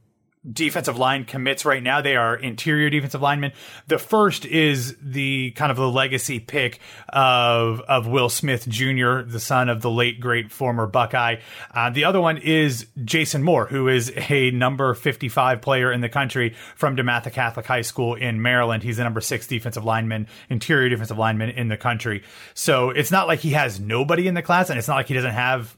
defensive 0.50 0.98
line 0.98 1.26
commits 1.26 1.66
right 1.66 1.84
now. 1.84 2.02
They 2.02 2.16
are 2.16 2.36
interior 2.36 2.90
defensive 2.90 3.22
linemen. 3.22 3.52
The 3.88 4.00
first 4.00 4.46
is 4.46 4.96
the 5.02 5.52
kind 5.52 5.70
of 5.70 5.78
the 5.78 5.90
legacy 5.90 6.40
pick 6.40 6.80
of 7.10 7.82
of 7.82 8.08
Will 8.08 8.30
Smith 8.30 8.68
Jr., 8.68 9.22
the 9.22 9.40
son 9.40 9.68
of 9.68 9.82
the 9.82 9.92
late 9.92 10.20
great 10.20 10.52
former 10.52 10.88
Buckeye. 10.88 11.38
Uh, 11.74 11.90
the 11.90 12.06
other 12.06 12.22
one 12.22 12.38
is 12.38 12.88
Jason 13.04 13.44
Moore, 13.44 13.66
who 13.66 13.88
is 13.90 14.14
a 14.30 14.52
number 14.52 14.94
55 14.94 15.62
player 15.62 15.92
in 15.92 16.02
the 16.02 16.10
country 16.10 16.56
from 16.76 16.96
DeMatha 16.96 17.34
Catholic 17.34 17.66
High 17.66 17.82
School 17.82 18.16
in 18.16 18.42
Maryland. 18.42 18.84
He's 18.84 18.98
the 18.98 19.04
number 19.04 19.22
six 19.22 19.46
defensive 19.46 19.84
lineman, 19.84 20.28
interior 20.50 20.90
defensive 20.90 21.18
lineman 21.18 21.50
in 21.50 21.68
the 21.68 21.78
country. 21.78 22.24
So 22.54 22.92
it's 22.92 23.12
not 23.12 23.28
like 23.28 23.40
he 23.40 23.52
has 23.52 23.80
nobody 23.80 24.28
in 24.28 24.36
the 24.36 24.42
class, 24.42 24.70
and 24.70 24.80
it's 24.80 24.88
not 24.88 24.96
like 24.96 25.08
he 25.08 25.14
doesn't 25.14 25.32
have 25.32 25.76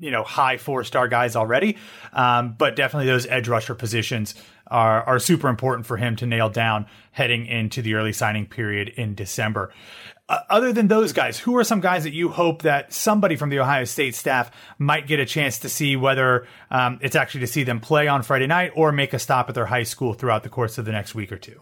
you 0.00 0.10
know, 0.10 0.24
high 0.24 0.56
four 0.56 0.82
star 0.82 1.06
guys 1.06 1.36
already. 1.36 1.76
Um, 2.12 2.54
but 2.58 2.74
definitely 2.74 3.06
those 3.06 3.26
edge 3.26 3.48
rusher 3.48 3.74
positions 3.74 4.34
are, 4.66 5.02
are 5.04 5.18
super 5.18 5.48
important 5.48 5.86
for 5.86 5.96
him 5.96 6.16
to 6.16 6.26
nail 6.26 6.48
down 6.48 6.86
heading 7.12 7.46
into 7.46 7.82
the 7.82 7.94
early 7.94 8.12
signing 8.12 8.46
period 8.46 8.88
in 8.88 9.14
December. 9.14 9.72
Uh, 10.28 10.38
other 10.48 10.72
than 10.72 10.86
those 10.86 11.12
guys, 11.12 11.40
who 11.40 11.56
are 11.56 11.64
some 11.64 11.80
guys 11.80 12.04
that 12.04 12.12
you 12.12 12.28
hope 12.28 12.62
that 12.62 12.92
somebody 12.92 13.34
from 13.34 13.50
the 13.50 13.58
Ohio 13.58 13.84
State 13.84 14.14
staff 14.14 14.52
might 14.78 15.08
get 15.08 15.18
a 15.18 15.26
chance 15.26 15.58
to 15.58 15.68
see, 15.68 15.96
whether 15.96 16.46
um, 16.70 17.00
it's 17.02 17.16
actually 17.16 17.40
to 17.40 17.48
see 17.48 17.64
them 17.64 17.80
play 17.80 18.06
on 18.06 18.22
Friday 18.22 18.46
night 18.46 18.70
or 18.76 18.92
make 18.92 19.12
a 19.12 19.18
stop 19.18 19.48
at 19.48 19.56
their 19.56 19.66
high 19.66 19.82
school 19.82 20.14
throughout 20.14 20.44
the 20.44 20.48
course 20.48 20.78
of 20.78 20.84
the 20.84 20.92
next 20.92 21.16
week 21.16 21.32
or 21.32 21.36
two? 21.36 21.60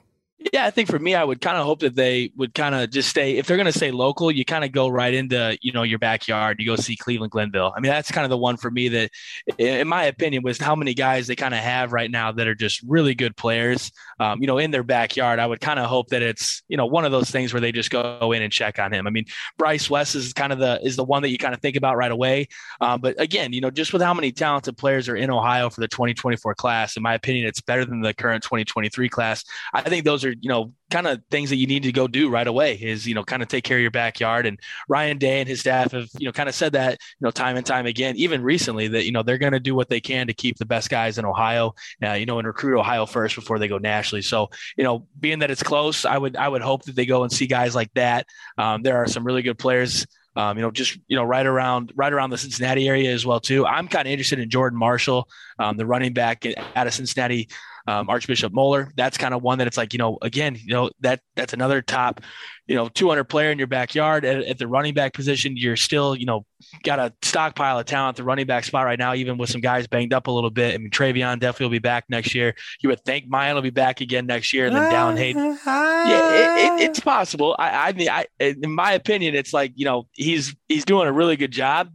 Yeah, 0.53 0.67
I 0.67 0.71
think 0.71 0.89
for 0.89 0.99
me, 0.99 1.15
I 1.15 1.25
would 1.25 1.41
kind 1.41 1.57
of 1.57 1.67
hope 1.67 1.81
that 1.81 1.95
they 1.95 2.33
would 2.37 2.55
kind 2.55 2.75
of 2.75 2.91
just 2.91 3.09
stay. 3.09 3.37
If 3.37 3.47
they're 3.47 3.57
going 3.57 3.67
to 3.67 3.73
stay 3.73 3.91
local, 3.91 4.31
you 4.31 4.45
kind 4.45 4.65
of 4.65 4.73
go 4.73 4.89
right 4.89 5.13
into 5.13 5.59
you 5.61 5.73
know 5.73 5.83
your 5.83 5.99
backyard. 5.99 6.57
You 6.59 6.67
go 6.67 6.77
see 6.77 6.97
Cleveland 6.97 7.33
Glenville. 7.33 7.73
I 7.77 7.81
mean, 7.81 7.91
that's 7.91 8.11
kind 8.11 8.25
of 8.25 8.31
the 8.31 8.39
one 8.39 8.57
for 8.57 8.71
me 8.71 8.89
that, 8.89 9.11
in 9.59 9.89
my 9.89 10.05
opinion, 10.05 10.43
was 10.43 10.59
how 10.59 10.75
many 10.75 10.95
guys 10.95 11.27
they 11.27 11.37
kind 11.37 11.55
of 11.55 11.61
have 11.61 11.93
right 11.93 12.11
now 12.11 12.33
that 12.33 12.47
are 12.47 12.55
just 12.55 12.83
really 12.83 13.15
good 13.15 13.37
players. 13.37 13.91
Um, 14.21 14.41
you 14.41 14.47
know, 14.47 14.59
in 14.59 14.71
their 14.71 14.83
backyard, 14.83 15.39
I 15.39 15.47
would 15.47 15.61
kind 15.61 15.79
of 15.79 15.87
hope 15.87 16.09
that 16.09 16.23
it's 16.23 16.63
you 16.69 16.77
know 16.77 16.87
one 16.87 17.05
of 17.05 17.13
those 17.13 17.31
things 17.31 17.53
where 17.53 17.61
they 17.61 17.73
just 17.73 17.91
go 17.91 18.33
in 18.33 18.43
and 18.43 18.53
check 18.53 18.79
on 18.79 18.93
him. 18.93 19.07
I 19.07 19.11
mean, 19.11 19.27
Bryce 19.59 19.91
West 19.91 20.15
is 20.15 20.33
kind 20.33 20.53
of 20.53 20.59
the 20.59 20.81
is 20.83 20.97
the 20.97 21.05
one 21.05 21.23
that 21.23 21.31
you 21.31 21.39
kind 21.39 21.55
of 21.55 21.61
think 21.61 21.77
about 21.77 21.97
right 21.97 22.13
away. 22.13 22.49
Um, 22.81 23.01
but 23.01 23.21
again, 23.21 23.53
you 23.53 23.61
know, 23.61 23.71
just 23.71 23.93
with 23.93 24.03
how 24.03 24.15
many 24.15 24.33
talented 24.33 24.79
players 24.79 25.09
are 25.09 25.17
in 25.17 25.31
Ohio 25.31 25.69
for 25.69 25.81
the 25.81 25.89
2024 25.89 26.55
class, 26.55 26.97
in 26.97 27.03
my 27.03 27.15
opinion, 27.15 27.47
it's 27.47 27.61
better 27.61 27.85
than 27.85 28.01
the 28.01 28.15
current 28.15 28.43
2023 28.43 29.09
class. 29.09 29.45
I 29.75 29.83
think 29.83 30.05
those 30.05 30.25
are 30.25 30.35
you 30.41 30.49
know 30.49 30.73
kind 30.91 31.07
of 31.07 31.21
things 31.31 31.51
that 31.51 31.57
you 31.57 31.67
need 31.67 31.83
to 31.83 31.93
go 31.93 32.09
do 32.09 32.31
right 32.31 32.47
away 32.47 32.75
is 32.75 33.07
you 33.07 33.15
know 33.15 33.23
kind 33.23 33.43
of 33.43 33.49
take 33.49 33.65
care 33.65 33.77
of 33.77 33.83
your 33.83 33.91
backyard. 33.91 34.47
And 34.47 34.59
ryan 34.89 35.19
day 35.19 35.41
and 35.41 35.49
his 35.49 35.61
staff 35.61 35.93
have 35.93 36.09
you 36.19 36.27
know 36.27 36.33
kind 36.33 36.49
of 36.49 36.55
said 36.55 36.73
that 36.73 36.93
you 36.93 37.25
know 37.25 37.31
time 37.31 37.57
and 37.57 37.67
time 37.67 37.87
again 37.87 38.17
even 38.17 38.43
recently 38.43 38.89
that 38.89 39.05
you 39.05 39.13
know 39.13 39.23
they're 39.23 39.39
going 39.39 39.53
to 39.53 39.61
do 39.61 39.75
what 39.75 39.89
they 39.89 40.01
can 40.01 40.27
to 40.27 40.35
keep 40.35 40.57
the 40.57 40.67
best 40.67 40.91
guys 40.91 41.19
in 41.19 41.25
ohio 41.25 41.75
uh, 42.05 42.13
you 42.13 42.27
know 42.27 42.39
and 42.39 42.47
recruit 42.47 42.79
ohio 42.79 43.07
first 43.07 43.35
before 43.35 43.59
they 43.59 43.69
go 43.69 43.79
nationally. 43.79 44.23
So 44.23 44.49
you 44.77 44.85
know 44.85 45.07
being 45.19 45.41
that 45.41 45.51
it's 45.51 45.63
close 45.63 46.05
i 46.05 46.17
would 46.17 46.37
i 46.37 46.49
would 46.49 46.63
hope 46.63 46.85
that 46.85 46.97
they 46.97 47.07
go 47.07 47.23
and 47.23 47.33
see 47.33 47.47
guys 47.47 47.75
like 47.75 47.93
that. 47.95 48.27
Um, 48.57 48.83
there 48.83 48.97
are 48.97 49.07
some 49.07 49.25
really 49.25 49.43
good 49.43 49.59
players 49.59 50.07
um, 50.39 50.57
you 50.57 50.63
know, 50.63 50.71
just 50.71 50.97
you 51.09 51.17
know, 51.17 51.25
right 51.25 51.45
around 51.45 51.93
right 51.97 52.13
around 52.13 52.31
the 52.31 52.39
Cincinnati 52.39 52.87
area 52.87 53.13
as 53.13 53.27
well 53.27 53.41
too. 53.41 53.67
I'm 53.67 53.89
kind 53.89 54.07
of 54.07 54.13
interested 54.13 54.39
in 54.39 54.49
Jordan 54.49 54.79
Marshall, 54.79 55.29
um, 55.59 55.77
the 55.77 55.85
running 55.85 56.13
back 56.13 56.47
out 56.77 56.87
of 56.87 56.95
Cincinnati 56.95 57.49
um, 57.89 58.11
Archbishop 58.11 58.53
Moeller. 58.53 58.93
That's 58.97 59.17
kind 59.17 59.33
of 59.33 59.43
one 59.43 59.59
that 59.59 59.67
it's 59.67 59.79
like, 59.79 59.95
you 59.95 59.99
know, 59.99 60.19
again, 60.21 60.59
you 60.61 60.75
know, 60.75 60.91
that 61.01 61.21
that's 61.37 61.55
another 61.55 61.81
top, 61.81 62.21
you 62.67 62.75
know, 62.75 62.91
200 62.91 63.25
player 63.25 63.51
in 63.51 63.57
your 63.57 63.67
backyard 63.67 64.27
at, 64.27 64.45
at, 64.45 64.59
the 64.59 64.69
running 64.69 64.93
back 64.93 65.15
position. 65.15 65.57
You're 65.57 65.77
still, 65.77 66.15
you 66.15 66.27
know, 66.27 66.45
got 66.83 66.99
a 66.99 67.15
stockpile 67.23 67.79
of 67.79 67.87
talent 67.87 68.19
the 68.19 68.25
running 68.25 68.45
back 68.45 68.65
spot 68.65 68.85
right 68.85 68.99
now, 68.99 69.15
even 69.15 69.39
with 69.39 69.49
some 69.49 69.63
guys 69.63 69.87
banged 69.87 70.13
up 70.13 70.27
a 70.27 70.31
little 70.31 70.51
bit. 70.51 70.75
I 70.75 70.79
mean, 70.79 70.91
TreVeyon 70.91 71.41
definitely 71.41 71.65
will 71.65 71.71
be 71.71 71.79
back 71.79 72.05
next 72.11 72.35
year. 72.35 72.55
You 72.83 72.91
would 72.91 73.03
think 73.07 73.31
Miyan 73.31 73.55
will 73.55 73.63
be 73.63 73.71
back 73.71 74.03
again 74.03 74.27
next 74.27 74.53
year, 74.53 74.67
and 74.67 74.77
then 74.77 74.93
Dallan 74.93 75.17
Hayden. 75.17 75.59
Yeah, 75.65 76.35
it, 76.35 76.83
it, 76.83 76.91
it's 76.91 77.01
possible. 77.01 77.57
I, 77.59 77.89
I 77.89 77.93
mean, 77.93 78.11
I, 78.11 78.27
in 78.39 78.71
my 78.71 78.93
opinion, 78.93 79.35
it's 79.35 79.55
like 79.55 79.73
you 79.77 79.87
know 79.87 80.09
he's 80.13 80.55
he's 80.69 80.85
doing 80.85 81.09
a 81.09 81.13
really 81.13 81.37
good 81.37 81.53
job 81.53 81.91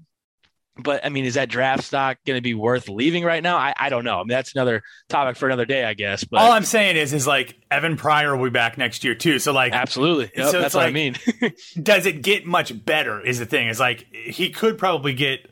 but 0.77 1.05
I 1.05 1.09
mean, 1.09 1.25
is 1.25 1.35
that 1.35 1.49
draft 1.49 1.83
stock 1.83 2.17
going 2.25 2.37
to 2.37 2.41
be 2.41 2.53
worth 2.53 2.89
leaving 2.89 3.23
right 3.23 3.43
now? 3.43 3.57
I, 3.57 3.73
I 3.77 3.89
don't 3.89 4.03
know. 4.03 4.15
I 4.15 4.19
mean, 4.19 4.29
that's 4.29 4.55
another 4.55 4.81
topic 5.07 5.37
for 5.37 5.45
another 5.45 5.65
day, 5.65 5.85
I 5.85 5.93
guess. 5.93 6.23
But 6.23 6.41
all 6.41 6.51
I'm 6.51 6.65
saying 6.65 6.97
is, 6.97 7.13
is 7.13 7.27
like 7.27 7.55
Evan 7.69 7.95
Pryor 7.95 8.35
will 8.35 8.45
be 8.45 8.49
back 8.49 8.77
next 8.77 9.03
year 9.03 9.13
too. 9.13 9.37
So 9.39 9.53
like, 9.53 9.73
absolutely, 9.73 10.31
yep, 10.35 10.49
so 10.49 10.59
that's 10.59 10.73
like, 10.73 10.85
what 10.85 10.89
I 10.89 10.91
mean. 10.91 11.15
does 11.83 12.05
it 12.05 12.23
get 12.23 12.45
much 12.45 12.85
better? 12.85 13.21
Is 13.21 13.39
the 13.39 13.45
thing? 13.45 13.67
Is 13.67 13.79
like 13.79 14.07
he 14.13 14.49
could 14.49 14.77
probably 14.77 15.13
get 15.13 15.47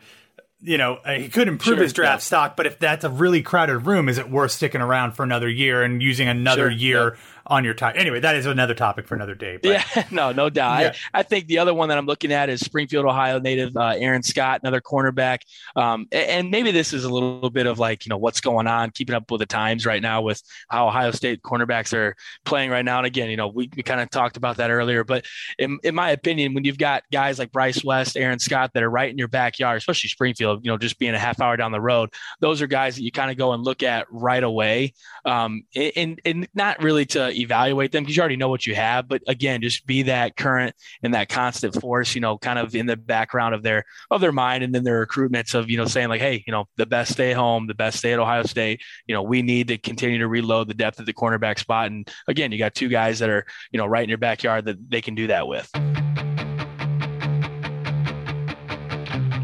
you 0.63 0.77
know, 0.77 0.99
uh, 1.03 1.13
he 1.13 1.27
could 1.27 1.47
improve 1.47 1.77
sure, 1.77 1.83
his 1.83 1.93
draft 1.93 2.21
yeah. 2.21 2.25
stock, 2.25 2.55
but 2.55 2.65
if 2.65 2.77
that's 2.77 3.03
a 3.03 3.09
really 3.09 3.41
crowded 3.41 3.79
room, 3.79 4.07
is 4.07 4.17
it 4.17 4.29
worth 4.29 4.51
sticking 4.51 4.81
around 4.81 5.13
for 5.13 5.23
another 5.23 5.49
year 5.49 5.81
and 5.81 6.01
using 6.01 6.27
another 6.27 6.69
sure, 6.69 6.77
year 6.77 7.17
on 7.47 7.63
your 7.63 7.73
time? 7.73 7.95
Anyway, 7.97 8.19
that 8.19 8.35
is 8.35 8.45
another 8.45 8.75
topic 8.75 9.07
for 9.07 9.15
another 9.15 9.33
day. 9.33 9.57
But, 9.61 9.69
yeah, 9.69 10.03
no, 10.11 10.31
no 10.31 10.49
doubt. 10.51 10.81
Yeah. 10.81 10.93
I, 11.13 11.19
I, 11.21 11.23
think 11.23 11.47
the 11.47 11.57
other 11.57 11.73
one 11.73 11.89
that 11.89 11.97
I'm 11.97 12.05
looking 12.05 12.31
at 12.31 12.49
is 12.49 12.59
Springfield, 12.59 13.05
Ohio 13.05 13.39
native 13.39 13.75
uh, 13.75 13.95
Aaron 13.97 14.21
Scott, 14.21 14.61
another 14.61 14.81
cornerback. 14.81 15.39
Um, 15.75 16.07
and 16.11 16.51
maybe 16.51 16.71
this 16.71 16.93
is 16.93 17.05
a 17.05 17.09
little 17.09 17.49
bit 17.49 17.65
of 17.65 17.79
like, 17.79 18.05
you 18.05 18.11
know, 18.11 18.17
what's 18.17 18.39
going 18.39 18.67
on, 18.67 18.91
keeping 18.91 19.15
up 19.15 19.31
with 19.31 19.39
the 19.39 19.47
times 19.47 19.85
right 19.85 20.01
now 20.01 20.21
with 20.21 20.43
how 20.69 20.87
Ohio 20.87 21.09
State 21.09 21.41
cornerbacks 21.41 21.91
are 21.93 22.15
playing 22.45 22.69
right 22.69 22.85
now. 22.85 22.99
And 22.99 23.07
again, 23.07 23.31
you 23.31 23.37
know, 23.37 23.47
we, 23.47 23.67
we 23.75 23.81
kind 23.81 23.99
of 23.99 24.11
talked 24.11 24.37
about 24.37 24.57
that 24.57 24.69
earlier, 24.69 25.03
but 25.03 25.25
in, 25.57 25.79
in 25.83 25.95
my 25.95 26.11
opinion, 26.11 26.53
when 26.53 26.65
you've 26.65 26.77
got 26.77 27.03
guys 27.11 27.39
like 27.39 27.51
Bryce 27.51 27.83
West, 27.83 28.15
Aaron 28.15 28.37
Scott 28.37 28.71
that 28.75 28.83
are 28.83 28.89
right 28.89 29.09
in 29.09 29.17
your 29.17 29.27
backyard, 29.27 29.77
especially 29.77 30.09
Springfield, 30.09 30.50
you 30.61 30.71
know, 30.71 30.77
just 30.77 30.99
being 30.99 31.13
a 31.13 31.19
half 31.19 31.39
hour 31.39 31.57
down 31.57 31.71
the 31.71 31.81
road. 31.81 32.09
Those 32.39 32.61
are 32.61 32.67
guys 32.67 32.95
that 32.95 33.03
you 33.03 33.11
kind 33.11 33.31
of 33.31 33.37
go 33.37 33.53
and 33.53 33.63
look 33.63 33.83
at 33.83 34.07
right 34.09 34.43
away, 34.43 34.93
um, 35.25 35.63
and, 35.75 36.21
and 36.25 36.47
not 36.53 36.81
really 36.81 37.05
to 37.07 37.29
evaluate 37.31 37.91
them 37.91 38.03
because 38.03 38.15
you 38.15 38.21
already 38.21 38.37
know 38.37 38.49
what 38.49 38.65
you 38.65 38.75
have. 38.75 39.07
But 39.07 39.21
again, 39.27 39.61
just 39.61 39.85
be 39.85 40.03
that 40.03 40.35
current 40.35 40.75
and 41.03 41.13
that 41.13 41.29
constant 41.29 41.79
force, 41.79 42.15
you 42.15 42.21
know, 42.21 42.37
kind 42.37 42.59
of 42.59 42.75
in 42.75 42.85
the 42.85 42.97
background 42.97 43.55
of 43.55 43.63
their 43.63 43.85
of 44.09 44.21
their 44.21 44.31
mind, 44.31 44.63
and 44.63 44.73
then 44.73 44.83
their 44.83 45.05
recruitments 45.05 45.53
of 45.53 45.69
you 45.69 45.77
know 45.77 45.85
saying 45.85 46.09
like, 46.09 46.21
hey, 46.21 46.43
you 46.45 46.51
know, 46.51 46.65
the 46.77 46.85
best 46.85 47.13
stay 47.13 47.33
home, 47.33 47.67
the 47.67 47.73
best 47.73 47.99
stay 47.99 48.13
at 48.13 48.19
Ohio 48.19 48.43
State. 48.43 48.81
You 49.07 49.15
know, 49.15 49.23
we 49.23 49.41
need 49.41 49.67
to 49.69 49.77
continue 49.77 50.19
to 50.19 50.27
reload 50.27 50.67
the 50.67 50.73
depth 50.73 50.99
at 50.99 51.05
the 51.05 51.13
cornerback 51.13 51.59
spot. 51.59 51.87
And 51.87 52.09
again, 52.27 52.51
you 52.51 52.57
got 52.57 52.75
two 52.75 52.89
guys 52.89 53.19
that 53.19 53.29
are 53.29 53.45
you 53.71 53.77
know 53.77 53.85
right 53.85 54.03
in 54.03 54.09
your 54.09 54.17
backyard 54.17 54.65
that 54.65 54.89
they 54.89 55.01
can 55.01 55.15
do 55.15 55.27
that 55.27 55.47
with. 55.47 55.69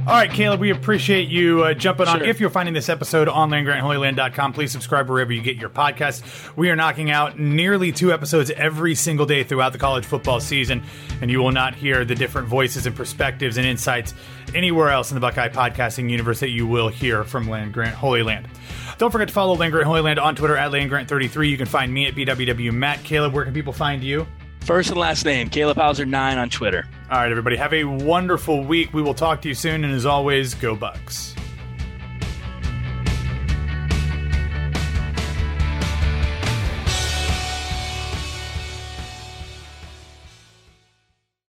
All 0.08 0.14
right, 0.14 0.32
Caleb, 0.32 0.62
we 0.62 0.70
appreciate 0.70 1.28
you 1.28 1.66
uh, 1.66 1.74
jumping 1.74 2.08
on. 2.08 2.24
If 2.24 2.40
you're 2.40 2.50
finding 2.50 2.74
this 2.74 2.88
episode 2.88 3.28
on 3.28 3.50
landgrantholyland.com, 3.50 4.54
please 4.54 4.72
subscribe 4.72 5.10
wherever 5.10 5.34
you 5.34 5.42
get 5.42 5.58
your 5.58 5.70
podcasts. 5.70 6.56
We 6.56 6.70
are 6.70 6.78
knocking 6.78 7.12
out 7.12 7.38
nearly 7.38 7.92
two 7.92 8.14
episodes 8.14 8.50
every 8.52 8.96
single 8.96 9.26
day 9.26 9.44
throughout 9.44 9.74
the 9.74 9.80
college 9.80 10.06
football 10.06 10.40
season, 10.40 10.82
and 11.22 11.30
you 11.30 11.40
will 11.40 11.52
not 11.52 11.76
hear 11.76 12.06
the 12.06 12.16
different 12.16 12.48
voices 12.48 12.86
and 12.86 12.96
perspectives 12.96 13.58
and 13.58 13.68
insights 13.68 14.14
anywhere 14.56 14.92
else 14.92 15.12
in 15.12 15.16
the 15.16 15.20
Buckeye 15.20 15.50
podcasting 15.50 16.10
universe 16.10 16.40
that 16.40 16.52
you 16.52 16.66
will 16.66 16.88
hear 16.88 17.26
from 17.26 17.50
Land 17.50 17.74
Grant 17.74 17.94
Holy 17.94 18.24
Land. 18.24 18.48
Don't 18.98 19.12
forget 19.12 19.28
to 19.28 19.34
follow 19.34 19.56
Land 19.58 19.74
Grant 19.74 19.88
Holy 19.88 20.00
Land 20.00 20.20
on 20.20 20.38
Twitter 20.38 20.56
at 20.56 20.72
LandGrant33. 20.72 21.50
You 21.50 21.58
can 21.58 21.66
find 21.66 21.94
me 21.94 22.08
at 22.08 22.16
BWW 22.16 22.72
Matt. 22.72 23.04
Caleb, 23.04 23.34
where 23.34 23.44
can 23.44 23.54
people 23.54 23.74
find 23.74 24.02
you? 24.02 24.26
First 24.62 24.90
and 24.90 24.98
last 24.98 25.26
name, 25.26 25.50
Caleb 25.50 25.76
Hauser9 25.76 26.38
on 26.38 26.50
Twitter. 26.50 26.86
All 27.10 27.18
right, 27.18 27.32
everybody. 27.32 27.56
Have 27.56 27.74
a 27.74 27.86
wonderful 27.86 28.66
week. 28.66 28.94
We 28.94 29.02
will 29.02 29.14
talk 29.14 29.42
to 29.44 29.48
you 29.48 29.54
soon. 29.54 29.86
And 29.86 29.94
as 29.94 30.06
always, 30.06 30.54
go 30.56 30.76
Bucks. 30.76 31.37